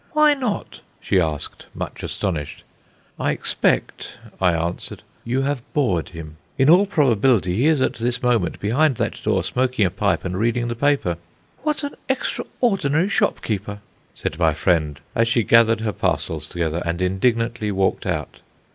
"Why 0.13 0.33
not?" 0.33 0.79
she 0.99 1.21
asked, 1.21 1.67
much 1.75 2.01
astonished. 2.01 2.63
"I 3.19 3.29
expect," 3.29 4.17
I 4.41 4.51
answered, 4.53 5.03
"you 5.23 5.43
have 5.43 5.61
bored 5.75 6.09
him. 6.09 6.37
In 6.57 6.71
all 6.71 6.87
probability 6.87 7.53
he 7.57 7.67
is 7.67 7.83
at 7.83 7.93
this 7.97 8.23
moment 8.23 8.59
behind 8.59 8.95
that 8.95 9.21
door 9.21 9.43
smoking 9.43 9.85
a 9.85 9.91
pipe 9.91 10.25
and 10.25 10.39
reading 10.39 10.69
the 10.69 10.75
paper." 10.75 11.17
"What 11.61 11.83
an 11.83 11.93
extraordinary 12.09 13.09
shopkeeper!" 13.09 13.77
said 14.15 14.39
my 14.39 14.55
friend, 14.55 14.99
as 15.13 15.27
she 15.27 15.43
gathered 15.43 15.81
her 15.81 15.93
parcels 15.93 16.47
together 16.47 16.81
and 16.83 16.99
indignantly 16.99 17.71
walked 17.71 18.07
out. 18.07 18.39